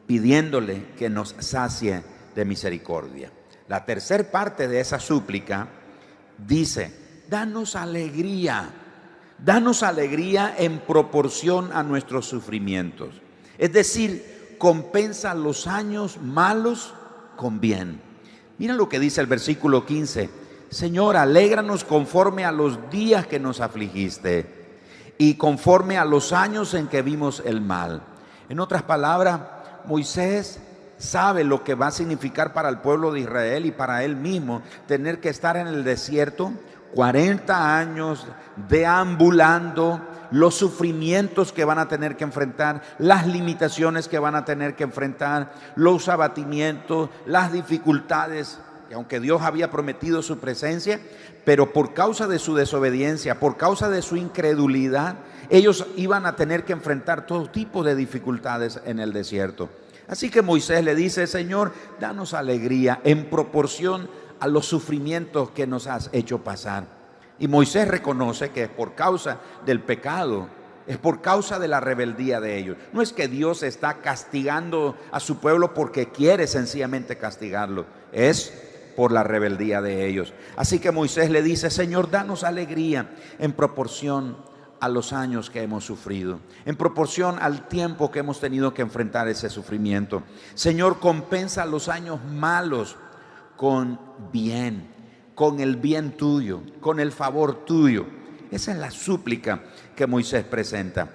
pidiéndole 0.06 0.88
que 0.98 1.10
nos 1.10 1.36
sacie 1.40 2.04
de 2.36 2.46
misericordia. 2.46 3.32
La 3.68 3.86
tercera 3.86 4.30
parte 4.32 4.68
de 4.68 4.80
esa 4.80 5.00
súplica 5.00 5.68
dice, 6.38 7.24
danos 7.30 7.76
alegría, 7.76 8.70
danos 9.38 9.84
alegría 9.84 10.56
en 10.58 10.80
proporción 10.80 11.72
a 11.74 11.84
nuestros 11.84 12.26
sufrimientos. 12.26 13.22
Es 13.58 13.72
decir, 13.72 14.56
compensa 14.58 15.34
los 15.36 15.68
años 15.68 16.18
malos 16.22 16.94
con 17.36 17.60
bien. 17.60 18.02
Mira 18.58 18.74
lo 18.74 18.90
que 18.90 19.00
dice 19.00 19.22
el 19.22 19.28
versículo 19.28 19.86
15. 19.86 20.30
Señor, 20.70 21.18
alégranos 21.18 21.84
conforme 21.84 22.46
a 22.46 22.52
los 22.52 22.90
días 22.92 23.26
que 23.26 23.40
nos 23.40 23.60
afligiste 23.60 24.46
y 25.18 25.34
conforme 25.36 25.98
a 25.98 26.06
los 26.06 26.32
años 26.32 26.74
en 26.74 26.88
que 26.88 27.02
vimos 27.02 27.42
el 27.46 27.60
mal. 27.60 28.04
En 28.50 28.60
otras 28.60 28.84
palabras, 28.84 29.40
Moisés 29.86 30.60
sabe 30.98 31.44
lo 31.44 31.64
que 31.64 31.76
va 31.76 31.88
a 31.88 31.92
significar 31.92 32.54
para 32.54 32.70
el 32.70 32.80
pueblo 32.80 33.12
de 33.12 33.22
Israel 33.22 33.66
y 33.66 33.72
para 33.72 34.04
él 34.04 34.16
mismo 34.16 34.62
tener 34.88 35.20
que 35.20 35.30
estar 35.30 35.58
en 35.58 35.68
el 35.68 35.84
desierto 35.84 36.54
40 36.94 37.78
años 37.78 38.28
deambulando, 38.68 40.02
los 40.32 40.56
sufrimientos 40.56 41.52
que 41.52 41.66
van 41.66 41.80
a 41.80 41.88
tener 41.88 42.16
que 42.16 42.24
enfrentar, 42.24 42.82
las 43.00 43.28
limitaciones 43.28 44.08
que 44.08 44.20
van 44.20 44.36
a 44.36 44.46
tener 44.46 44.76
que 44.76 44.84
enfrentar, 44.84 45.54
los 45.76 46.08
abatimientos, 46.08 47.10
las 47.26 47.52
dificultades. 47.52 48.60
Y 48.90 48.94
aunque 48.94 49.20
Dios 49.20 49.42
había 49.42 49.70
prometido 49.70 50.24
su 50.24 50.40
presencia, 50.40 51.00
pero 51.46 51.72
por 51.74 51.94
causa 51.94 52.28
de 52.28 52.40
su 52.40 52.56
desobediencia, 52.56 53.40
por 53.40 53.56
causa 53.56 53.88
de 53.90 54.02
su 54.02 54.18
incredulidad, 54.18 55.18
ellos 55.50 55.86
iban 55.96 56.26
a 56.26 56.36
tener 56.36 56.66
que 56.66 56.74
enfrentar 56.74 57.28
todo 57.28 57.50
tipo 57.50 57.84
de 57.84 57.96
dificultades 57.96 58.80
en 58.86 59.00
el 59.00 59.14
desierto. 59.14 59.70
Así 60.08 60.32
que 60.32 60.42
Moisés 60.42 60.84
le 60.84 60.96
dice, 60.96 61.28
Señor, 61.28 61.72
danos 62.00 62.34
alegría 62.34 63.00
en 63.04 63.30
proporción 63.30 64.10
a 64.40 64.48
los 64.48 64.66
sufrimientos 64.66 65.52
que 65.52 65.68
nos 65.68 65.86
has 65.86 66.10
hecho 66.12 66.40
pasar. 66.40 66.86
Y 67.38 67.48
Moisés 67.48 67.88
reconoce 67.88 68.50
que 68.50 68.64
es 68.64 68.70
por 68.70 68.96
causa 68.96 69.38
del 69.66 69.82
pecado, 69.82 70.48
es 70.88 70.98
por 70.98 71.22
causa 71.22 71.60
de 71.60 71.68
la 71.68 71.80
rebeldía 71.80 72.42
de 72.42 72.58
ellos. 72.58 72.78
No 72.92 73.04
es 73.04 73.14
que 73.14 73.28
Dios 73.28 73.62
está 73.62 74.00
castigando 74.02 74.98
a 75.12 75.20
su 75.20 75.38
pueblo 75.38 75.76
porque 75.76 76.10
quiere 76.10 76.48
sencillamente 76.48 77.18
castigarlo, 77.18 77.86
es 78.12 78.69
por 79.00 79.14
la 79.14 79.24
rebeldía 79.24 79.82
de 79.82 80.08
ellos. 80.08 80.34
Así 80.58 80.80
que 80.80 80.92
Moisés 80.92 81.30
le 81.30 81.42
dice, 81.42 81.70
Señor, 81.70 82.12
danos 82.12 82.44
alegría 82.44 83.12
en 83.40 83.54
proporción 83.54 84.36
a 84.82 84.90
los 84.90 85.14
años 85.14 85.50
que 85.50 85.62
hemos 85.62 85.86
sufrido, 85.86 86.42
en 86.66 86.76
proporción 86.76 87.38
al 87.40 87.70
tiempo 87.70 88.12
que 88.12 88.20
hemos 88.20 88.42
tenido 88.42 88.74
que 88.74 88.82
enfrentar 88.82 89.30
ese 89.30 89.50
sufrimiento. 89.50 90.24
Señor, 90.54 91.00
compensa 91.00 91.66
los 91.66 91.88
años 91.88 92.20
malos 92.26 92.98
con 93.56 93.98
bien, 94.34 94.90
con 95.34 95.62
el 95.62 95.78
bien 95.78 96.18
tuyo, 96.18 96.62
con 96.82 97.00
el 97.00 97.14
favor 97.14 97.64
tuyo. 97.64 98.06
Esa 98.52 98.74
es 98.74 98.80
la 98.80 98.92
súplica 98.92 99.62
que 99.96 100.08
Moisés 100.08 100.44
presenta. 100.44 101.08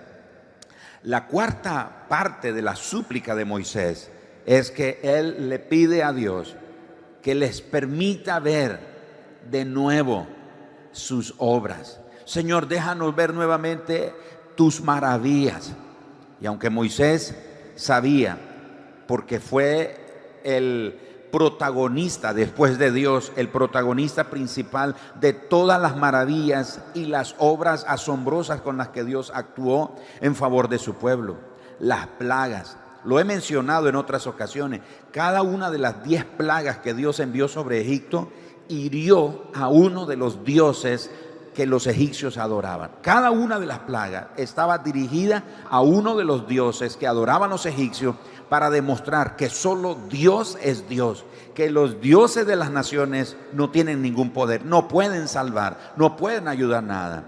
La 1.03 1.27
cuarta 1.27 2.07
parte 2.09 2.55
de 2.55 2.63
la 2.63 2.77
súplica 2.77 3.35
de 3.35 3.45
Moisés 3.45 4.11
es 4.47 4.71
que 4.71 5.01
él 5.03 5.51
le 5.51 5.59
pide 5.59 6.03
a 6.03 6.15
Dios 6.15 6.57
que 7.25 7.35
les 7.35 7.63
permita 7.63 8.39
ver 8.39 8.79
de 9.51 9.65
nuevo 9.65 10.27
sus 10.93 11.35
obras. 11.39 11.99
Señor, 12.27 12.69
déjanos 12.69 13.17
ver 13.17 13.33
nuevamente 13.33 14.15
tus 14.57 14.83
maravillas. 14.83 15.73
Y 16.39 16.45
aunque 16.45 16.69
Moisés 16.69 17.35
sabía, 17.77 18.37
porque 19.09 19.41
fue 19.41 20.43
el 20.45 21.01
protagonista 21.33 22.35
después 22.35 22.77
de 22.77 22.93
Dios, 22.93 23.33
el 23.37 23.49
protagonista 23.49 24.25
principal 24.25 24.95
de 25.19 25.33
todas 25.33 25.81
las 25.81 25.97
maravillas 25.97 26.83
y 26.93 27.07
las 27.07 27.37
obras 27.39 27.87
asombrosas 27.89 28.61
con 28.61 28.77
las 28.77 28.89
que 28.89 29.03
Dios 29.03 29.33
actuó 29.35 29.97
en 30.21 30.35
favor 30.35 30.69
de 30.69 30.79
su 30.79 30.97
pueblo. 30.97 31.39
Las 31.81 32.07
plagas, 32.07 32.77
lo 33.05 33.21
he 33.21 33.25
mencionado 33.25 33.89
en 33.89 33.97
otras 33.97 34.27
ocasiones, 34.27 34.81
cada 35.13 35.43
una 35.43 35.71
de 35.71 35.79
las 35.79 36.03
diez 36.05 36.25
plagas 36.25 36.79
que 36.79 36.95
Dios 36.95 37.21
envió 37.21 37.49
sobre 37.49 37.81
Egipto 37.81 38.31
hirió 38.69 39.45
a 39.55 39.69
uno 39.69 40.07
de 40.07 40.17
los 40.17 40.45
dioses 40.45 41.11
que 41.55 41.67
los 41.67 41.87
egipcios 41.87 42.37
adoraban. 42.37 42.91
Cada 43.01 43.31
una 43.31 43.61
de 43.61 43.67
las 43.67 43.81
plagas 43.81 44.27
estaba 44.37 44.79
dirigida 44.79 45.45
a 45.71 45.81
uno 45.81 46.17
de 46.17 46.25
los 46.25 46.49
dioses 46.49 46.97
que 46.97 47.07
adoraban 47.07 47.51
los 47.51 47.65
egipcios 47.65 48.17
para 48.49 48.71
demostrar 48.71 49.37
que 49.37 49.49
solo 49.49 49.97
Dios 50.09 50.59
es 50.61 50.89
Dios, 50.89 51.25
que 51.55 51.71
los 51.71 52.01
dioses 52.01 52.47
de 52.47 52.57
las 52.57 52.71
naciones 52.71 53.37
no 53.53 53.71
tienen 53.71 54.03
ningún 54.03 54.31
poder, 54.31 54.65
no 54.65 54.89
pueden 54.89 55.29
salvar, 55.29 55.93
no 55.97 56.17
pueden 56.17 56.49
ayudar 56.49 56.83
nada. 56.83 57.25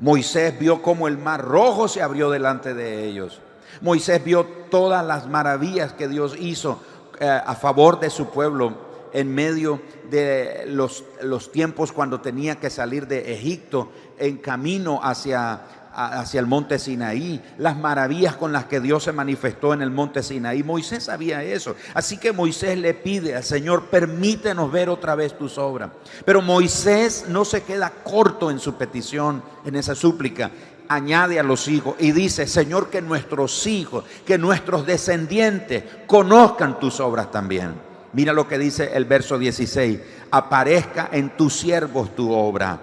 Moisés 0.00 0.58
vio 0.58 0.82
cómo 0.82 1.08
el 1.08 1.18
mar 1.18 1.44
rojo 1.44 1.86
se 1.86 2.02
abrió 2.02 2.30
delante 2.30 2.74
de 2.74 3.04
ellos. 3.04 3.40
Moisés 3.80 4.22
vio 4.22 4.44
todas 4.70 5.04
las 5.04 5.28
maravillas 5.28 5.92
que 5.92 6.08
Dios 6.08 6.36
hizo 6.38 6.80
eh, 7.18 7.28
a 7.28 7.54
favor 7.54 8.00
de 8.00 8.10
su 8.10 8.26
pueblo 8.30 8.90
en 9.12 9.34
medio 9.34 9.80
de 10.10 10.64
los, 10.66 11.04
los 11.22 11.50
tiempos 11.50 11.92
cuando 11.92 12.20
tenía 12.20 12.56
que 12.56 12.70
salir 12.70 13.06
de 13.06 13.32
Egipto 13.34 13.90
en 14.18 14.38
camino 14.38 15.00
hacia 15.02 15.60
hacia 15.92 16.40
el 16.40 16.46
monte 16.46 16.78
Sinaí, 16.78 17.42
las 17.58 17.76
maravillas 17.76 18.36
con 18.36 18.52
las 18.52 18.66
que 18.66 18.80
Dios 18.80 19.04
se 19.04 19.12
manifestó 19.12 19.74
en 19.74 19.82
el 19.82 19.90
monte 19.90 20.22
Sinaí. 20.22 20.62
Moisés 20.62 21.04
sabía 21.04 21.42
eso. 21.42 21.74
Así 21.94 22.16
que 22.16 22.32
Moisés 22.32 22.78
le 22.78 22.94
pide 22.94 23.34
al 23.34 23.44
Señor, 23.44 23.86
permítenos 23.86 24.70
ver 24.70 24.88
otra 24.88 25.14
vez 25.14 25.36
tus 25.36 25.58
obras. 25.58 25.90
Pero 26.24 26.42
Moisés 26.42 27.24
no 27.28 27.44
se 27.44 27.62
queda 27.62 27.90
corto 28.04 28.50
en 28.50 28.58
su 28.58 28.74
petición, 28.74 29.42
en 29.64 29.76
esa 29.76 29.94
súplica. 29.94 30.50
Añade 30.92 31.38
a 31.38 31.44
los 31.44 31.68
hijos 31.68 31.94
y 32.00 32.10
dice, 32.10 32.48
Señor, 32.48 32.90
que 32.90 33.00
nuestros 33.00 33.64
hijos, 33.68 34.04
que 34.26 34.38
nuestros 34.38 34.84
descendientes 34.84 35.84
conozcan 36.08 36.80
tus 36.80 36.98
obras 36.98 37.30
también. 37.30 37.74
Mira 38.12 38.32
lo 38.32 38.48
que 38.48 38.58
dice 38.58 38.90
el 38.94 39.04
verso 39.04 39.38
16, 39.38 40.00
aparezca 40.32 41.08
en 41.12 41.36
tus 41.36 41.54
siervos 41.54 42.16
tu 42.16 42.32
obra 42.32 42.80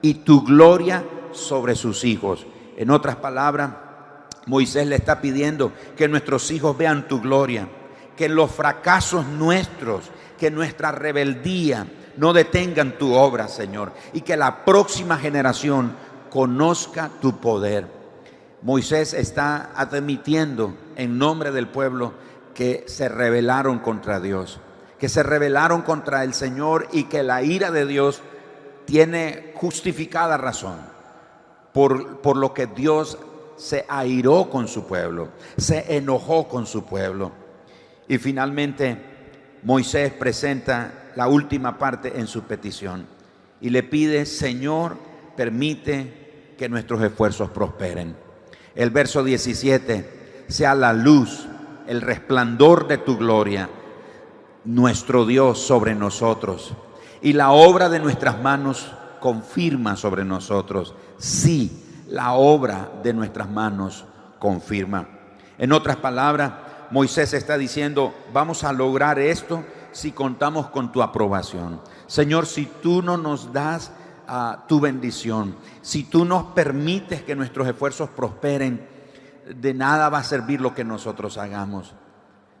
y 0.00 0.14
tu 0.14 0.42
gloria 0.42 1.04
sobre 1.32 1.74
sus 1.74 2.04
hijos. 2.04 2.46
En 2.78 2.90
otras 2.90 3.16
palabras, 3.16 3.72
Moisés 4.46 4.86
le 4.86 4.96
está 4.96 5.20
pidiendo 5.20 5.70
que 5.98 6.08
nuestros 6.08 6.50
hijos 6.50 6.78
vean 6.78 7.08
tu 7.08 7.20
gloria, 7.20 7.68
que 8.16 8.30
los 8.30 8.52
fracasos 8.52 9.26
nuestros, 9.26 10.04
que 10.38 10.50
nuestra 10.50 10.92
rebeldía 10.92 11.86
no 12.16 12.32
detengan 12.32 12.96
tu 12.96 13.12
obra, 13.12 13.48
Señor, 13.48 13.92
y 14.14 14.22
que 14.22 14.38
la 14.38 14.64
próxima 14.64 15.18
generación 15.18 15.92
conozca 16.34 17.12
tu 17.20 17.36
poder. 17.36 17.86
Moisés 18.60 19.14
está 19.14 19.70
admitiendo 19.76 20.74
en 20.96 21.16
nombre 21.16 21.52
del 21.52 21.68
pueblo 21.68 22.12
que 22.54 22.82
se 22.88 23.08
rebelaron 23.08 23.78
contra 23.78 24.18
Dios, 24.18 24.58
que 24.98 25.08
se 25.08 25.22
rebelaron 25.22 25.82
contra 25.82 26.24
el 26.24 26.34
Señor 26.34 26.88
y 26.90 27.04
que 27.04 27.22
la 27.22 27.44
ira 27.44 27.70
de 27.70 27.86
Dios 27.86 28.20
tiene 28.84 29.52
justificada 29.54 30.36
razón 30.36 30.74
por, 31.72 32.36
lo 32.36 32.52
que 32.52 32.66
Dios 32.66 33.16
se 33.56 33.84
airó 33.88 34.50
con 34.50 34.66
su 34.66 34.88
pueblo, 34.88 35.28
se 35.56 35.96
enojó 35.96 36.48
con 36.48 36.66
su 36.66 36.84
pueblo. 36.84 37.30
Y 38.08 38.18
finalmente 38.18 39.00
Moisés 39.62 40.12
presenta 40.12 41.12
la 41.14 41.28
última 41.28 41.78
parte 41.78 42.18
en 42.18 42.26
su 42.26 42.42
petición 42.42 43.06
y 43.60 43.70
le 43.70 43.84
pide, 43.84 44.26
Señor, 44.26 44.96
permite 45.36 46.23
que 46.56 46.68
nuestros 46.68 47.02
esfuerzos 47.02 47.50
prosperen. 47.50 48.16
El 48.74 48.90
verso 48.90 49.22
17, 49.22 50.44
sea 50.48 50.74
la 50.74 50.92
luz, 50.92 51.46
el 51.86 52.00
resplandor 52.00 52.88
de 52.88 52.98
tu 52.98 53.16
gloria, 53.16 53.68
nuestro 54.64 55.26
Dios 55.26 55.58
sobre 55.60 55.94
nosotros, 55.94 56.74
y 57.22 57.32
la 57.32 57.52
obra 57.52 57.88
de 57.88 58.00
nuestras 58.00 58.40
manos 58.42 58.92
confirma 59.20 59.96
sobre 59.96 60.24
nosotros 60.24 60.94
sí, 61.18 62.04
la 62.08 62.34
obra 62.34 62.90
de 63.02 63.12
nuestras 63.12 63.48
manos 63.48 64.04
confirma. 64.38 65.08
En 65.58 65.72
otras 65.72 65.96
palabras, 65.96 66.52
Moisés 66.90 67.32
está 67.32 67.56
diciendo, 67.56 68.14
vamos 68.32 68.64
a 68.64 68.72
lograr 68.72 69.18
esto 69.18 69.64
si 69.92 70.12
contamos 70.12 70.68
con 70.68 70.92
tu 70.92 71.02
aprobación. 71.02 71.80
Señor, 72.06 72.46
si 72.46 72.66
tú 72.66 73.02
no 73.02 73.16
nos 73.16 73.52
das 73.52 73.92
tu 74.68 74.80
bendición, 74.80 75.56
si 75.82 76.04
tú 76.04 76.24
nos 76.24 76.44
permites 76.52 77.22
que 77.22 77.36
nuestros 77.36 77.66
esfuerzos 77.68 78.10
prosperen, 78.10 78.86
de 79.48 79.74
nada 79.74 80.08
va 80.08 80.18
a 80.18 80.24
servir 80.24 80.60
lo 80.60 80.74
que 80.74 80.84
nosotros 80.84 81.38
hagamos. 81.38 81.94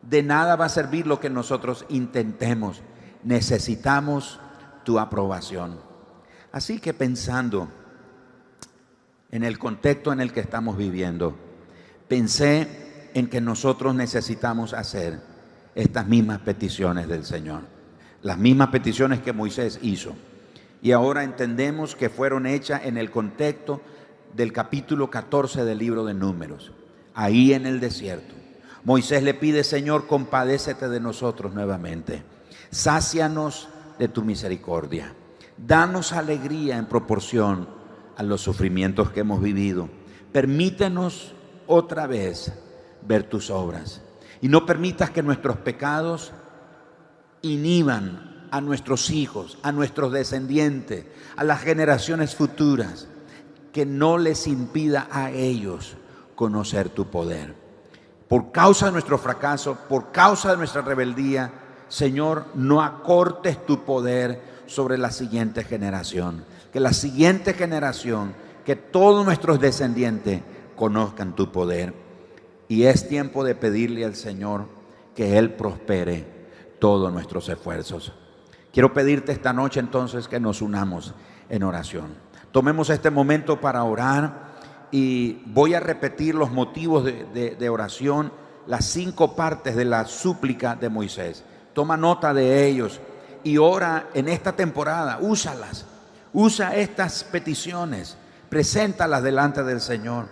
De 0.02 0.22
nada 0.22 0.56
va 0.56 0.66
a 0.66 0.70
servir 0.70 1.06
lo 1.06 1.18
que 1.18 1.30
nosotros 1.30 1.86
intentemos. 1.88 2.82
Necesitamos 3.22 4.38
tu 4.84 4.98
aprobación. 4.98 5.80
Así 6.52 6.78
que 6.78 6.92
pensando 6.92 7.68
en 9.30 9.42
el 9.42 9.58
contexto 9.58 10.12
en 10.12 10.20
el 10.20 10.32
que 10.32 10.40
estamos 10.40 10.76
viviendo, 10.76 11.34
pensé 12.06 13.10
en 13.14 13.28
que 13.28 13.40
nosotros 13.40 13.94
necesitamos 13.94 14.74
hacer 14.74 15.20
estas 15.74 16.06
mismas 16.06 16.40
peticiones 16.40 17.08
del 17.08 17.24
Señor, 17.24 17.62
las 18.22 18.38
mismas 18.38 18.68
peticiones 18.68 19.20
que 19.20 19.32
Moisés 19.32 19.78
hizo. 19.82 20.14
Y 20.84 20.92
ahora 20.92 21.24
entendemos 21.24 21.96
que 21.96 22.10
fueron 22.10 22.44
hechas 22.44 22.82
en 22.84 22.98
el 22.98 23.10
contexto 23.10 23.80
del 24.36 24.52
capítulo 24.52 25.08
14 25.08 25.64
del 25.64 25.78
libro 25.78 26.04
de 26.04 26.12
Números, 26.12 26.72
ahí 27.14 27.54
en 27.54 27.64
el 27.64 27.80
desierto. 27.80 28.34
Moisés 28.84 29.22
le 29.22 29.32
pide, 29.32 29.64
Señor, 29.64 30.06
compadécete 30.06 30.90
de 30.90 31.00
nosotros 31.00 31.54
nuevamente, 31.54 32.22
sácianos 32.68 33.70
de 33.98 34.08
tu 34.08 34.24
misericordia, 34.24 35.14
danos 35.56 36.12
alegría 36.12 36.76
en 36.76 36.84
proporción 36.84 37.66
a 38.18 38.22
los 38.22 38.42
sufrimientos 38.42 39.10
que 39.10 39.20
hemos 39.20 39.40
vivido. 39.40 39.88
Permítenos 40.32 41.32
otra 41.66 42.06
vez 42.06 42.52
ver 43.08 43.22
tus 43.22 43.48
obras. 43.48 44.02
Y 44.42 44.48
no 44.48 44.66
permitas 44.66 45.08
que 45.08 45.22
nuestros 45.22 45.56
pecados 45.56 46.32
inhiban 47.40 48.33
a 48.54 48.60
nuestros 48.60 49.10
hijos, 49.10 49.58
a 49.62 49.72
nuestros 49.72 50.12
descendientes, 50.12 51.06
a 51.36 51.42
las 51.42 51.60
generaciones 51.60 52.36
futuras, 52.36 53.08
que 53.72 53.84
no 53.84 54.18
les 54.18 54.46
impida 54.46 55.08
a 55.10 55.30
ellos 55.32 55.96
conocer 56.36 56.88
tu 56.88 57.06
poder. 57.06 57.54
Por 58.28 58.52
causa 58.52 58.86
de 58.86 58.92
nuestro 58.92 59.18
fracaso, 59.18 59.76
por 59.88 60.12
causa 60.12 60.52
de 60.52 60.56
nuestra 60.56 60.82
rebeldía, 60.82 61.52
Señor, 61.88 62.46
no 62.54 62.82
acortes 62.82 63.66
tu 63.66 63.84
poder 63.84 64.40
sobre 64.66 64.98
la 64.98 65.10
siguiente 65.10 65.64
generación 65.64 66.44
que 66.74 66.80
la 66.80 66.92
siguiente 66.92 67.54
generación, 67.54 68.34
que 68.64 68.74
todos 68.74 69.24
nuestros 69.24 69.60
descendientes 69.60 70.42
conozcan 70.74 71.36
tu 71.36 71.52
poder. 71.52 71.94
Y 72.66 72.82
es 72.82 73.08
tiempo 73.08 73.44
de 73.44 73.54
pedirle 73.54 74.04
al 74.04 74.16
Señor 74.16 74.66
que 75.14 75.38
Él 75.38 75.52
prospere 75.52 76.26
todos 76.80 77.12
nuestros 77.12 77.48
esfuerzos. 77.48 78.12
Quiero 78.74 78.92
pedirte 78.92 79.32
esta 79.32 79.54
noche 79.54 79.80
entonces 79.80 80.28
que 80.28 80.40
nos 80.40 80.60
unamos 80.60 81.14
en 81.48 81.62
oración. 81.62 82.14
Tomemos 82.52 82.90
este 82.90 83.08
momento 83.08 83.60
para 83.60 83.84
orar 83.84 84.52
y 84.90 85.42
voy 85.46 85.72
a 85.72 85.80
repetir 85.80 86.34
los 86.34 86.50
motivos 86.50 87.04
de, 87.04 87.68
oración, 87.70 88.32
las 88.66 88.84
cinco 88.84 89.34
partes 89.34 89.76
de 89.76 89.84
la 89.86 90.04
súplica 90.04 90.74
de 90.74 90.90
Moisés. 90.90 91.44
Toma 91.72 91.96
nota 91.96 92.34
de 92.34 92.66
ellos 92.66 93.00
y 93.44 93.58
ora 93.58 94.08
en 94.12 94.28
esta 94.28 94.52
temporada, 94.52 95.18
úsalas 95.20 95.86
Usa 96.36 96.74
estas 96.74 97.22
peticiones, 97.22 98.16
preséntalas 98.48 99.22
delante 99.22 99.62
del 99.62 99.80
Señor. 99.80 100.26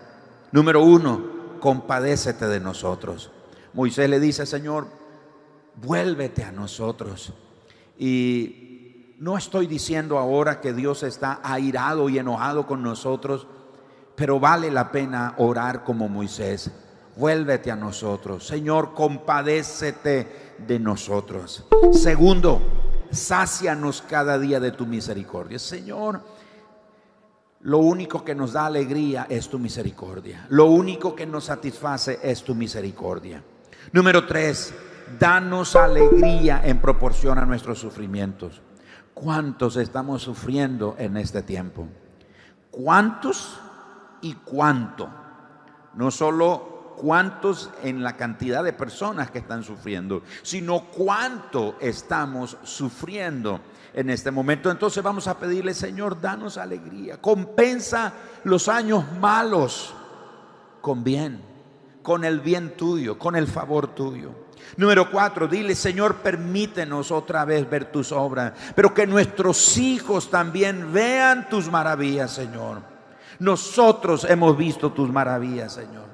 Número 0.51 0.83
uno, 0.83 1.59
compadécete 1.61 2.49
de 2.49 2.59
nosotros. 2.59 3.31
Moisés 3.73 4.11
le 4.11 4.19
dice, 4.19 4.45
Señor, 4.45 4.89
vuélvete 5.77 6.43
a 6.43 6.51
nosotros. 6.51 7.33
Y 8.05 9.15
no 9.21 9.39
estoy 9.39 9.69
diciendo 9.69 10.19
ahora 10.19 10.61
que 10.61 10.73
Dios 10.73 11.05
está 11.05 11.39
airado 11.45 12.09
y 12.09 12.19
enojado 12.19 12.67
con 12.67 12.83
nosotros, 12.83 13.47
pero 14.17 14.41
vale 14.41 14.73
la 14.73 14.91
pena 14.91 15.35
orar 15.39 15.85
como 15.85 16.09
Moisés. 16.09 16.73
Vuélvete 17.15 17.71
a 17.71 17.77
nosotros. 17.77 18.45
Señor, 18.45 18.93
compadécete 18.93 20.55
de 20.67 20.81
nosotros. 20.81 21.65
Segundo, 21.93 22.61
sácianos 23.13 24.03
cada 24.03 24.37
día 24.37 24.59
de 24.59 24.73
tu 24.73 24.85
misericordia. 24.85 25.61
Señor, 25.61 26.25
lo 27.61 27.79
único 27.79 28.25
que 28.25 28.35
nos 28.35 28.55
da 28.55 28.67
alegría 28.67 29.29
es 29.29 29.49
tu 29.49 29.61
misericordia. 29.61 30.45
Lo 30.49 30.65
único 30.65 31.15
que 31.15 31.25
nos 31.25 31.45
satisface 31.45 32.19
es 32.21 32.43
tu 32.43 32.57
misericordia. 32.57 33.45
Número 33.93 34.27
tres, 34.27 34.75
danos 35.19 35.77
alegría 35.77 36.61
en 36.65 36.81
proporción 36.81 37.39
a 37.39 37.47
nuestros 37.47 37.79
sufrimientos. 37.79 38.61
¿Cuántos 39.15 39.77
estamos 39.77 40.23
sufriendo 40.23 40.97
en 40.99 41.17
este 41.17 41.43
tiempo? 41.43 41.87
¿Cuántos 42.71 43.61
y 44.23 44.35
cuánto? 44.35 45.09
No 45.95 46.11
solo 46.11 46.95
cuántos 46.97 47.71
en 47.83 48.03
la 48.03 48.17
cantidad 48.17 48.63
de 48.63 48.73
personas 48.73 49.31
que 49.31 49.39
están 49.39 49.65
sufriendo, 49.65 50.23
sino 50.43 50.85
cuánto 50.85 51.77
estamos 51.81 52.57
sufriendo 52.63 53.61
en 53.93 54.11
este 54.11 54.31
momento. 54.31 54.71
Entonces 54.71 55.03
vamos 55.03 55.27
a 55.29 55.39
pedirle, 55.39 55.75
Señor, 55.75 56.21
danos 56.21 56.57
alegría, 56.59 57.21
compensa 57.21 58.13
los 58.45 58.69
años 58.69 59.05
malos 59.21 59.95
con 60.81 61.05
bien, 61.05 61.52
con 62.03 62.25
el 62.25 62.41
bien 62.41 62.77
tuyo, 62.77 63.19
con 63.19 63.37
el 63.37 63.47
favor 63.47 63.89
tuyo. 63.89 64.31
Número 64.77 65.11
cuatro, 65.11 65.49
dile, 65.49 65.75
Señor, 65.75 66.17
permítenos 66.17 67.11
otra 67.11 67.45
vez 67.45 67.69
ver 67.69 67.93
tus 67.93 68.11
obras, 68.11 68.53
pero 68.75 68.95
que 68.95 69.07
nuestros 69.07 69.77
hijos 69.77 70.31
también 70.31 70.93
vean 70.93 71.49
tus 71.49 71.71
maravillas, 71.71 72.33
Señor. 72.33 72.81
Nosotros 73.39 74.25
hemos 74.25 74.57
visto 74.57 74.93
tus 74.93 75.11
maravillas, 75.11 75.75
Señor. 75.75 76.13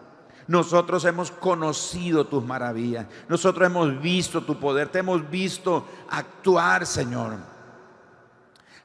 Nosotros 0.49 1.05
hemos 1.05 1.31
conocido 1.31 2.27
tus 2.27 2.43
maravillas. 2.43 3.07
Nosotros 3.29 3.67
hemos 3.67 4.01
visto 4.01 4.43
tu 4.43 4.59
poder. 4.59 4.89
Te 4.89 5.01
hemos 5.01 5.29
visto 5.29 5.87
actuar, 6.09 6.87
Señor. 6.87 7.37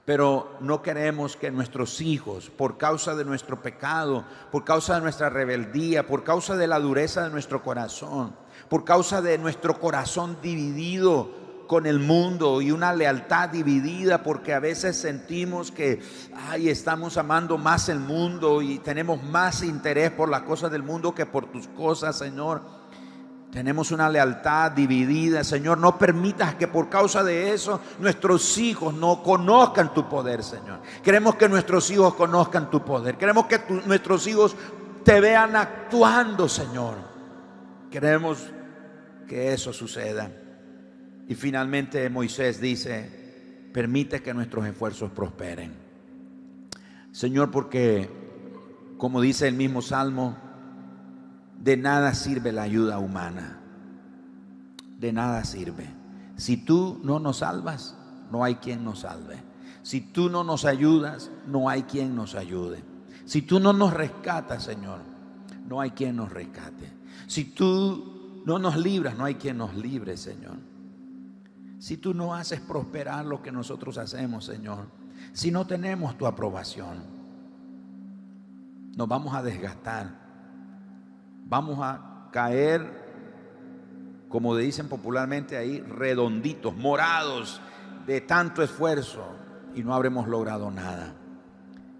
Pero 0.06 0.58
no 0.60 0.82
queremos 0.82 1.38
que 1.38 1.50
nuestros 1.50 2.02
hijos, 2.02 2.50
por 2.50 2.78
causa 2.78 3.16
de 3.16 3.24
nuestro 3.24 3.62
pecado, 3.62 4.26
por 4.52 4.66
causa 4.66 4.96
de 4.96 5.02
nuestra 5.02 5.30
rebeldía, 5.30 6.06
por 6.06 6.24
causa 6.24 6.58
de 6.58 6.68
la 6.68 6.80
dureza 6.80 7.24
de 7.24 7.30
nuestro 7.30 7.64
corazón, 7.64 8.36
por 8.68 8.84
causa 8.84 9.22
de 9.22 9.38
nuestro 9.38 9.80
corazón 9.80 10.38
dividido 10.42 11.44
con 11.68 11.86
el 11.86 12.00
mundo 12.00 12.62
y 12.62 12.72
una 12.72 12.94
lealtad 12.94 13.50
dividida 13.50 14.22
porque 14.22 14.54
a 14.54 14.60
veces 14.60 14.98
sentimos 14.98 15.72
que 15.72 16.02
ay, 16.50 16.70
estamos 16.70 17.18
amando 17.18 17.58
más 17.58 17.88
el 17.90 18.00
mundo 18.00 18.62
y 18.62 18.80
tenemos 18.80 19.24
más 19.24 19.64
interés 19.64 20.12
por 20.12 20.30
las 20.30 20.44
cosas 20.44 20.72
del 20.72 20.84
mundo 20.84 21.16
que 21.16 21.26
por 21.26 21.46
tus 21.46 21.68
cosas, 21.70 22.18
Señor. 22.18 22.83
Tenemos 23.54 23.92
una 23.92 24.10
lealtad 24.10 24.72
dividida. 24.72 25.44
Señor, 25.44 25.78
no 25.78 26.00
permitas 26.00 26.56
que 26.56 26.68
por 26.68 26.90
causa 26.90 27.24
de 27.24 27.54
eso 27.54 27.80
nuestros 28.00 28.58
hijos 28.58 28.96
no 28.96 29.22
conozcan 29.22 29.94
tu 29.94 30.10
poder, 30.10 30.44
Señor. 30.44 30.80
Queremos 31.04 31.36
que 31.36 31.48
nuestros 31.48 31.92
hijos 31.92 32.16
conozcan 32.16 32.72
tu 32.72 32.84
poder. 32.84 33.16
Queremos 33.16 33.46
que 33.46 33.62
nuestros 33.86 34.26
hijos 34.26 34.56
te 35.04 35.22
vean 35.22 35.56
actuando, 35.56 36.50
Señor. 36.50 36.96
Queremos 37.92 38.40
que 39.28 39.54
eso 39.54 39.72
suceda. 39.72 40.32
Y 41.28 41.36
finalmente 41.36 42.10
Moisés 42.10 42.60
dice, 42.60 43.70
permite 43.72 44.24
que 44.24 44.34
nuestros 44.34 44.66
esfuerzos 44.66 45.12
prosperen. 45.12 45.76
Señor, 47.12 47.52
porque 47.52 48.10
como 48.98 49.22
dice 49.22 49.48
el 49.48 49.54
mismo 49.54 49.84
Salmo, 49.84 50.38
de 51.64 51.78
nada 51.78 52.14
sirve 52.14 52.52
la 52.52 52.64
ayuda 52.64 53.00
humana. 53.00 53.58
De 55.00 55.14
nada 55.14 55.46
sirve. 55.46 55.90
Si 56.36 56.58
tú 56.58 57.00
no 57.04 57.20
nos 57.20 57.38
salvas, 57.38 57.96
no 58.32 58.44
hay 58.44 58.56
quien 58.56 58.84
nos 58.84 59.00
salve. 59.00 59.42
Si 59.82 60.02
tú 60.02 60.30
no 60.30 60.44
nos 60.44 60.66
ayudas, 60.66 61.32
no 61.48 61.70
hay 61.70 61.84
quien 61.84 62.16
nos 62.16 62.36
ayude. 62.36 62.84
Si 63.24 63.44
tú 63.44 63.62
no 63.62 63.72
nos 63.72 63.94
rescatas, 63.94 64.64
Señor, 64.64 65.00
no 65.66 65.80
hay 65.80 65.92
quien 65.92 66.18
nos 66.18 66.34
rescate. 66.34 66.92
Si 67.28 67.46
tú 67.46 68.42
no 68.46 68.60
nos 68.60 68.76
libras, 68.76 69.18
no 69.18 69.24
hay 69.24 69.36
quien 69.36 69.58
nos 69.58 69.74
libre, 69.74 70.18
Señor. 70.18 70.58
Si 71.80 71.96
tú 71.96 72.14
no 72.14 72.36
haces 72.36 72.60
prosperar 72.60 73.26
lo 73.26 73.42
que 73.42 73.54
nosotros 73.54 73.98
hacemos, 73.98 74.44
Señor, 74.44 74.88
si 75.32 75.50
no 75.50 75.66
tenemos 75.66 76.18
tu 76.18 76.28
aprobación, 76.28 77.04
nos 78.98 79.08
vamos 79.08 79.34
a 79.34 79.42
desgastar 79.42 80.23
vamos 81.46 81.80
a 81.82 82.30
caer, 82.32 82.82
como 84.30 84.56
dicen 84.56 84.90
popularmente 84.90 85.58
ahí, 85.58 85.80
redonditos, 85.82 86.76
morados 86.76 87.62
de 88.06 88.22
tanto 88.22 88.64
esfuerzo 88.64 89.24
y 89.76 89.84
no 89.84 89.94
habremos 89.94 90.28
logrado 90.28 90.72
nada. 90.72 91.14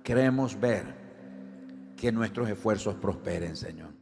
Queremos 0.04 0.60
ver 0.60 1.02
que 1.96 2.12
nuestros 2.12 2.50
esfuerzos 2.50 2.96
prosperen, 2.96 3.56
Señor. 3.56 3.93